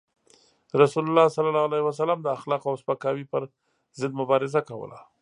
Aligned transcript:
رسول 0.75 1.09
الله 1.09 1.27
صلى 1.27 1.49
الله 1.49 1.63
عليه 1.69 1.83
وسلم 1.87 2.19
د 2.21 2.27
اخلاقو 2.37 2.67
او 2.71 2.79
سپکاوي 2.81 3.25
پر 3.31 3.41
ضد 3.99 4.11
مبارزه 4.21 4.61
کوله. 4.69 4.99